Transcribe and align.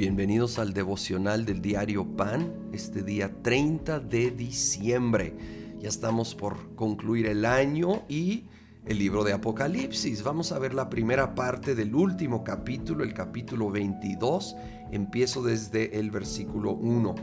Bienvenidos 0.00 0.58
al 0.58 0.72
devocional 0.72 1.44
del 1.44 1.60
diario 1.60 2.16
Pan, 2.16 2.70
este 2.72 3.02
día 3.02 3.42
30 3.42 4.00
de 4.00 4.30
diciembre. 4.30 5.36
Ya 5.78 5.90
estamos 5.90 6.34
por 6.34 6.74
concluir 6.74 7.26
el 7.26 7.44
año 7.44 8.04
y 8.08 8.46
el 8.86 8.98
libro 8.98 9.24
de 9.24 9.34
Apocalipsis. 9.34 10.22
Vamos 10.22 10.52
a 10.52 10.58
ver 10.58 10.72
la 10.72 10.88
primera 10.88 11.34
parte 11.34 11.74
del 11.74 11.94
último 11.94 12.42
capítulo, 12.44 13.04
el 13.04 13.12
capítulo 13.12 13.70
22. 13.70 14.56
Empiezo 14.90 15.42
desde 15.42 15.98
el 15.98 16.10
versículo 16.10 16.72
1. 16.72 17.14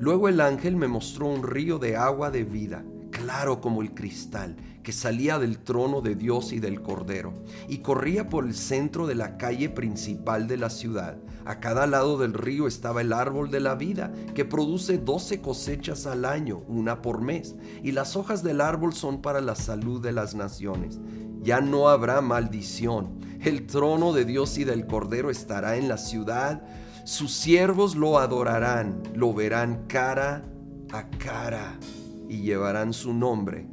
Luego 0.00 0.28
el 0.28 0.40
ángel 0.40 0.74
me 0.74 0.88
mostró 0.88 1.28
un 1.28 1.44
río 1.44 1.78
de 1.78 1.94
agua 1.94 2.32
de 2.32 2.42
vida 2.42 2.84
claro 3.24 3.62
como 3.62 3.80
el 3.80 3.94
cristal, 3.94 4.54
que 4.82 4.92
salía 4.92 5.38
del 5.38 5.58
trono 5.58 6.02
de 6.02 6.14
Dios 6.14 6.52
y 6.52 6.60
del 6.60 6.82
Cordero, 6.82 7.32
y 7.68 7.78
corría 7.78 8.28
por 8.28 8.44
el 8.44 8.54
centro 8.54 9.06
de 9.06 9.14
la 9.14 9.38
calle 9.38 9.70
principal 9.70 10.46
de 10.46 10.58
la 10.58 10.68
ciudad. 10.68 11.16
A 11.46 11.58
cada 11.58 11.86
lado 11.86 12.18
del 12.18 12.34
río 12.34 12.66
estaba 12.66 13.00
el 13.00 13.14
árbol 13.14 13.50
de 13.50 13.60
la 13.60 13.76
vida, 13.76 14.12
que 14.34 14.44
produce 14.44 14.98
doce 14.98 15.40
cosechas 15.40 16.06
al 16.06 16.26
año, 16.26 16.64
una 16.68 17.00
por 17.00 17.22
mes, 17.22 17.54
y 17.82 17.92
las 17.92 18.14
hojas 18.14 18.42
del 18.42 18.60
árbol 18.60 18.92
son 18.92 19.22
para 19.22 19.40
la 19.40 19.54
salud 19.54 20.02
de 20.02 20.12
las 20.12 20.34
naciones. 20.34 21.00
Ya 21.40 21.62
no 21.62 21.88
habrá 21.88 22.20
maldición. 22.20 23.20
El 23.40 23.66
trono 23.66 24.12
de 24.12 24.26
Dios 24.26 24.58
y 24.58 24.64
del 24.64 24.86
Cordero 24.86 25.30
estará 25.30 25.76
en 25.76 25.88
la 25.88 25.96
ciudad. 25.96 26.62
Sus 27.06 27.32
siervos 27.32 27.96
lo 27.96 28.18
adorarán, 28.18 29.02
lo 29.14 29.32
verán 29.32 29.86
cara 29.88 30.44
a 30.92 31.08
cara 31.08 31.78
y 32.28 32.42
llevarán 32.42 32.92
su 32.92 33.12
nombre 33.12 33.66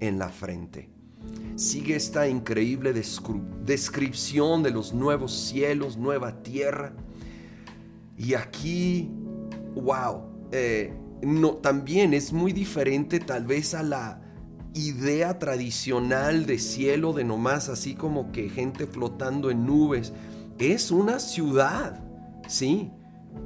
en 0.00 0.18
la 0.18 0.28
frente. 0.28 0.90
Sigue 1.56 1.96
esta 1.96 2.28
increíble 2.28 2.92
descripción 3.64 4.62
de 4.62 4.70
los 4.70 4.92
nuevos 4.92 5.32
cielos, 5.32 5.96
nueva 5.96 6.42
tierra. 6.42 6.92
Y 8.18 8.34
aquí, 8.34 9.10
wow, 9.74 10.22
eh, 10.50 10.92
no, 11.22 11.52
también 11.56 12.12
es 12.12 12.32
muy 12.32 12.52
diferente 12.52 13.20
tal 13.20 13.46
vez 13.46 13.74
a 13.74 13.82
la 13.82 14.20
idea 14.74 15.38
tradicional 15.38 16.46
de 16.46 16.58
cielo, 16.58 17.12
de 17.12 17.22
nomás 17.22 17.68
así 17.68 17.94
como 17.94 18.32
que 18.32 18.48
gente 18.48 18.86
flotando 18.86 19.50
en 19.50 19.64
nubes. 19.64 20.12
Es 20.58 20.90
una 20.90 21.20
ciudad, 21.20 22.02
¿sí? 22.48 22.90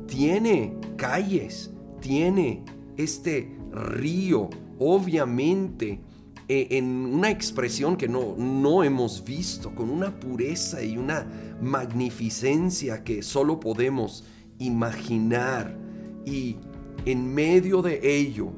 Tiene 0.07 0.75
calles, 0.97 1.71
tiene 2.01 2.65
este 2.97 3.58
río, 3.79 4.51
obviamente 4.79 6.01
eh, 6.51 6.69
en 6.79 6.87
una 6.87 7.31
expresión 7.31 7.97
que 7.97 8.09
no, 8.09 8.35
no 8.39 8.83
hemos 8.83 9.23
visto, 9.23 9.75
con 9.75 9.91
una 9.91 10.19
pureza 10.19 10.83
y 10.83 10.97
una 10.97 11.27
magnificencia 11.61 13.05
que 13.05 13.23
solo 13.23 13.61
podemos 13.61 14.25
imaginar. 14.59 15.77
Y 16.25 16.57
en 17.05 17.35
medio 17.35 17.83
de 17.83 18.01
ello, 18.03 18.51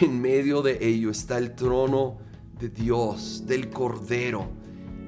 en 0.00 0.20
medio 0.20 0.62
de 0.62 0.78
ello 0.80 1.10
está 1.10 1.38
el 1.38 1.54
trono 1.54 2.18
de 2.58 2.70
Dios, 2.70 3.44
del 3.46 3.70
Cordero. 3.70 4.48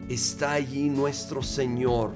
Está 0.09 0.53
allí 0.53 0.91
nuestro 0.91 1.43
Señor. 1.43 2.13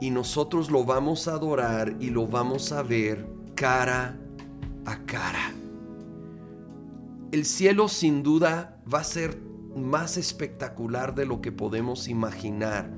Y 0.00 0.10
nosotros 0.10 0.72
lo 0.72 0.84
vamos 0.84 1.28
a 1.28 1.34
adorar 1.34 1.96
y 2.00 2.10
lo 2.10 2.26
vamos 2.26 2.72
a 2.72 2.82
ver 2.82 3.26
cara 3.54 4.18
a 4.84 4.96
cara. 5.06 5.45
El 7.36 7.44
cielo 7.44 7.88
sin 7.88 8.22
duda 8.22 8.80
va 8.90 9.00
a 9.00 9.04
ser 9.04 9.38
más 9.76 10.16
espectacular 10.16 11.14
de 11.14 11.26
lo 11.26 11.42
que 11.42 11.52
podemos 11.52 12.08
imaginar, 12.08 12.90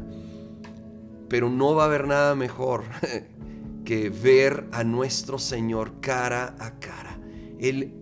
pero 1.28 1.50
no 1.50 1.75
va 1.75 1.83
a 1.83 1.86
haber 1.86 2.06
nada 2.06 2.36
mejor 2.36 2.84
que 3.84 4.11
ver 4.11 4.69
a 4.70 4.84
nuestro 4.84 5.41
Señor 5.41 6.00
cara 6.00 6.54
a 6.60 6.78
cara. 6.78 7.19
Él 7.59 8.00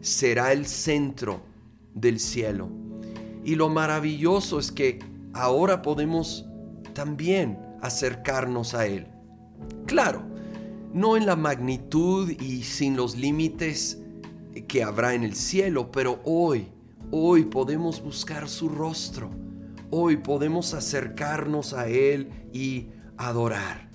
será 0.00 0.52
el 0.52 0.66
centro 0.66 1.42
del 1.94 2.20
cielo. 2.20 2.68
Y 3.44 3.56
lo 3.56 3.68
maravilloso 3.68 4.60
es 4.60 4.70
que 4.70 5.00
ahora 5.32 5.82
podemos 5.82 6.46
también 6.94 7.58
acercarnos 7.80 8.74
a 8.74 8.86
Él. 8.86 9.08
Claro, 9.86 10.22
no 10.94 11.16
en 11.16 11.26
la 11.26 11.34
magnitud 11.34 12.30
y 12.30 12.62
sin 12.62 12.96
los 12.96 13.16
límites 13.16 14.01
que 14.68 14.82
habrá 14.82 15.14
en 15.14 15.22
el 15.24 15.34
cielo, 15.34 15.90
pero 15.90 16.20
hoy, 16.24 16.68
hoy 17.10 17.44
podemos 17.44 18.02
buscar 18.02 18.48
su 18.48 18.68
rostro, 18.68 19.30
hoy 19.90 20.16
podemos 20.16 20.74
acercarnos 20.74 21.72
a 21.72 21.88
Él 21.88 22.30
y 22.52 22.88
adorar. 23.16 23.92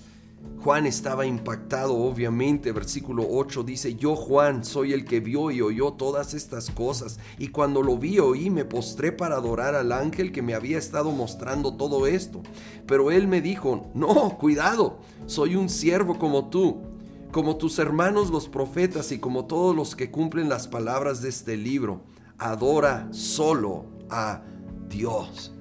Juan 0.60 0.86
estaba 0.86 1.24
impactado, 1.24 1.96
obviamente. 1.96 2.72
Versículo 2.72 3.26
8 3.28 3.62
dice, 3.62 3.94
yo 3.94 4.16
Juan 4.16 4.64
soy 4.64 4.92
el 4.92 5.04
que 5.04 5.20
vio 5.20 5.50
y 5.50 5.60
oyó 5.60 5.92
todas 5.92 6.34
estas 6.34 6.70
cosas. 6.70 7.18
Y 7.38 7.48
cuando 7.48 7.82
lo 7.82 7.96
vi, 7.96 8.18
oí, 8.18 8.50
me 8.50 8.64
postré 8.64 9.12
para 9.12 9.36
adorar 9.36 9.74
al 9.74 9.92
ángel 9.92 10.32
que 10.32 10.42
me 10.42 10.54
había 10.54 10.78
estado 10.78 11.12
mostrando 11.12 11.76
todo 11.76 12.06
esto. 12.06 12.42
Pero 12.86 13.10
él 13.10 13.28
me 13.28 13.40
dijo, 13.40 13.88
no, 13.94 14.36
cuidado, 14.38 14.98
soy 15.26 15.54
un 15.54 15.68
siervo 15.68 16.18
como 16.18 16.48
tú, 16.48 16.82
como 17.32 17.56
tus 17.56 17.78
hermanos 17.78 18.30
los 18.30 18.48
profetas 18.48 19.12
y 19.12 19.18
como 19.18 19.46
todos 19.46 19.74
los 19.74 19.94
que 19.94 20.10
cumplen 20.10 20.48
las 20.48 20.68
palabras 20.68 21.20
de 21.20 21.28
este 21.28 21.56
libro. 21.56 22.02
Adora 22.38 23.08
solo 23.10 23.86
a 24.10 24.42
Dios. 24.88 25.54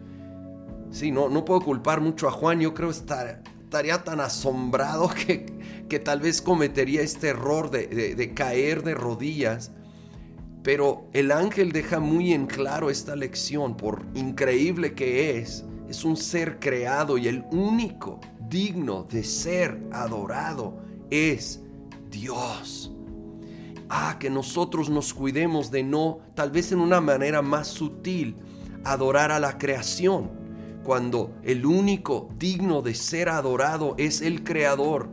Sí, 0.91 1.11
no, 1.11 1.29
no 1.29 1.43
puedo 1.43 1.61
culpar 1.61 2.01
mucho 2.01 2.27
a 2.27 2.31
Juan, 2.31 2.59
yo 2.59 2.73
creo 2.73 2.89
estar 2.89 3.43
estaría 3.67 4.01
tan 4.01 4.21
asombrado 4.21 5.09
que, 5.27 5.45
que 5.89 5.99
tal 5.99 6.21
vez 6.21 6.41
cometería 6.41 7.01
este 7.01 7.29
error 7.29 7.69
de, 7.69 8.15
de 8.15 8.33
caer 8.33 8.83
de 8.83 8.95
rodillas. 8.95 9.71
Pero 10.63 11.07
el 11.13 11.31
ángel 11.31 11.71
deja 11.71 11.99
muy 11.99 12.33
en 12.33 12.45
claro 12.45 12.89
esta 12.89 13.15
lección, 13.15 13.77
por 13.77 14.05
increíble 14.15 14.93
que 14.93 15.37
es, 15.37 15.65
es 15.89 16.03
un 16.03 16.17
ser 16.17 16.59
creado 16.59 17.17
y 17.17 17.27
el 17.27 17.45
único 17.51 18.19
digno 18.49 19.03
de 19.03 19.23
ser 19.23 19.81
adorado 19.91 20.86
es 21.09 21.61
Dios. 22.09 22.91
Ah, 23.89 24.17
que 24.19 24.29
nosotros 24.29 24.89
nos 24.89 25.13
cuidemos 25.13 25.71
de 25.71 25.83
no, 25.83 26.19
tal 26.35 26.51
vez 26.51 26.71
en 26.71 26.79
una 26.79 26.99
manera 26.99 27.41
más 27.41 27.67
sutil, 27.67 28.35
adorar 28.83 29.31
a 29.31 29.39
la 29.39 29.57
creación 29.57 30.29
cuando 30.87 31.35
el 31.43 31.65
único 31.65 32.29
digno 32.37 32.81
de 32.81 32.95
ser 32.95 33.27
adorado 33.27 33.95
es 33.97 34.21
el 34.21 34.45
Creador, 34.45 35.09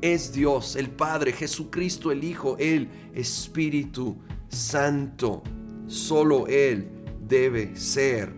es 0.00 0.32
Dios, 0.32 0.76
el 0.76 0.90
Padre, 0.90 1.32
Jesucristo 1.32 2.12
el 2.12 2.22
Hijo, 2.22 2.56
el 2.58 2.88
Espíritu 3.12 4.16
Santo. 4.48 5.42
Solo 5.88 6.46
Él 6.46 6.88
debe 7.20 7.74
ser 7.74 8.32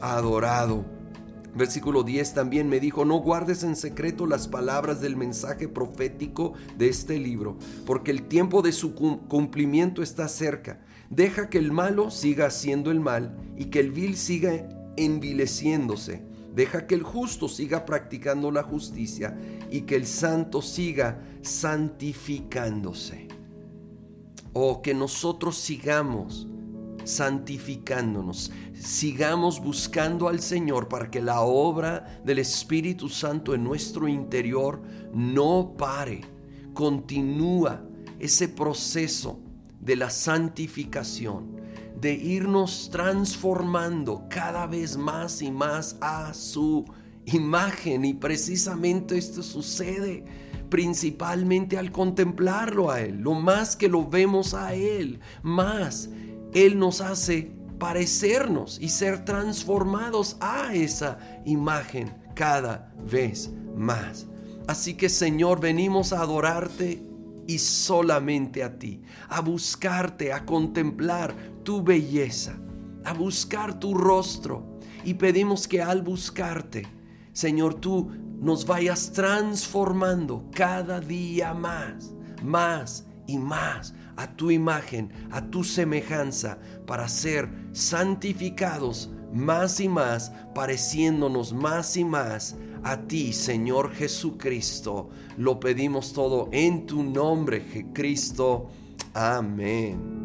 adorado. 0.00 0.84
Versículo 1.54 2.04
10 2.04 2.34
también 2.34 2.68
me 2.68 2.78
dijo, 2.78 3.04
no 3.04 3.18
guardes 3.18 3.64
en 3.64 3.74
secreto 3.74 4.26
las 4.26 4.46
palabras 4.46 5.00
del 5.00 5.16
mensaje 5.16 5.68
profético 5.68 6.52
de 6.78 6.88
este 6.88 7.18
libro, 7.18 7.58
porque 7.86 8.12
el 8.12 8.22
tiempo 8.22 8.62
de 8.62 8.72
su 8.72 8.94
cumplimiento 8.94 10.02
está 10.02 10.28
cerca. 10.28 10.80
Deja 11.08 11.48
que 11.48 11.58
el 11.58 11.72
malo 11.72 12.10
siga 12.10 12.46
haciendo 12.46 12.90
el 12.92 13.00
mal 13.00 13.36
y 13.56 13.66
que 13.66 13.80
el 13.80 13.90
vil 13.90 14.16
siga 14.16 14.68
envileciéndose. 14.96 16.22
Deja 16.54 16.86
que 16.86 16.94
el 16.94 17.02
justo 17.02 17.48
siga 17.48 17.84
practicando 17.84 18.50
la 18.50 18.62
justicia 18.62 19.36
y 19.70 19.82
que 19.82 19.96
el 19.96 20.06
santo 20.06 20.62
siga 20.62 21.20
santificándose. 21.42 23.28
O 24.52 24.82
que 24.82 24.94
nosotros 24.94 25.56
sigamos 25.58 26.48
santificándonos, 27.04 28.52
sigamos 28.74 29.60
buscando 29.60 30.28
al 30.28 30.40
Señor 30.40 30.88
para 30.88 31.10
que 31.10 31.20
la 31.20 31.40
obra 31.40 32.20
del 32.24 32.38
Espíritu 32.38 33.08
Santo 33.08 33.54
en 33.54 33.64
nuestro 33.64 34.08
interior 34.08 34.82
no 35.12 35.74
pare, 35.76 36.22
continúa 36.74 37.82
ese 38.18 38.48
proceso 38.48 39.40
de 39.80 39.96
la 39.96 40.10
santificación 40.10 41.60
de 42.00 42.14
irnos 42.14 42.88
transformando 42.90 44.26
cada 44.30 44.66
vez 44.66 44.96
más 44.96 45.42
y 45.42 45.50
más 45.50 45.96
a 46.00 46.32
su 46.32 46.84
imagen. 47.26 48.04
Y 48.04 48.14
precisamente 48.14 49.18
esto 49.18 49.42
sucede 49.42 50.24
principalmente 50.70 51.76
al 51.76 51.90
contemplarlo 51.92 52.90
a 52.90 53.02
Él. 53.02 53.18
Lo 53.18 53.34
más 53.34 53.76
que 53.76 53.88
lo 53.88 54.08
vemos 54.08 54.54
a 54.54 54.74
Él, 54.74 55.20
más 55.42 56.08
Él 56.52 56.78
nos 56.78 57.00
hace 57.00 57.52
parecernos 57.78 58.78
y 58.80 58.88
ser 58.88 59.24
transformados 59.24 60.36
a 60.40 60.74
esa 60.74 61.18
imagen 61.44 62.12
cada 62.34 62.92
vez 63.10 63.50
más. 63.74 64.26
Así 64.66 64.94
que 64.94 65.08
Señor, 65.08 65.60
venimos 65.60 66.12
a 66.12 66.20
adorarte 66.20 67.02
y 67.46 67.58
solamente 67.58 68.62
a 68.62 68.78
ti, 68.78 69.02
a 69.28 69.40
buscarte, 69.40 70.32
a 70.32 70.44
contemplar 70.44 71.34
tu 71.64 71.82
belleza, 71.82 72.58
a 73.04 73.12
buscar 73.14 73.80
tu 73.80 73.94
rostro. 73.94 74.78
Y 75.04 75.14
pedimos 75.14 75.66
que 75.66 75.80
al 75.80 76.02
buscarte 76.02 76.86
Señor, 77.32 77.74
tú 77.74 78.10
nos 78.40 78.66
vayas 78.66 79.12
transformando 79.12 80.44
cada 80.52 81.00
día 81.00 81.54
más, 81.54 82.12
más 82.42 83.06
y 83.26 83.38
más 83.38 83.94
a 84.20 84.36
tu 84.36 84.50
imagen, 84.50 85.10
a 85.30 85.40
tu 85.50 85.64
semejanza, 85.64 86.58
para 86.86 87.08
ser 87.08 87.48
santificados 87.72 89.10
más 89.32 89.80
y 89.80 89.88
más, 89.88 90.30
pareciéndonos 90.54 91.54
más 91.54 91.96
y 91.96 92.04
más 92.04 92.56
a 92.82 92.98
ti, 93.06 93.32
Señor 93.32 93.92
Jesucristo. 93.94 95.08
Lo 95.38 95.58
pedimos 95.58 96.12
todo 96.12 96.48
en 96.52 96.86
tu 96.86 97.02
nombre, 97.02 97.88
Cristo. 97.94 98.68
Amén. 99.14 100.19